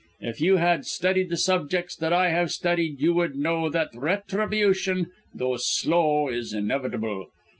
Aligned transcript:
If 0.19 0.41
you 0.41 0.55
had 0.57 0.87
studied 0.87 1.29
the 1.29 1.37
subjects 1.37 1.95
that 1.97 2.11
I 2.11 2.29
have 2.29 2.49
studied 2.51 2.99
you 2.99 3.13
would 3.13 3.35
know 3.35 3.69
that 3.69 3.91
retribution, 3.93 5.11
though 5.31 5.57
slow, 5.57 6.27
is 6.27 6.53
inevitable. 6.53 7.27